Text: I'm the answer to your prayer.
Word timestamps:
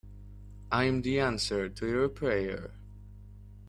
I'm 0.71 1.03
the 1.03 1.19
answer 1.19 1.69
to 1.69 1.87
your 1.87 2.09
prayer. 2.09 2.71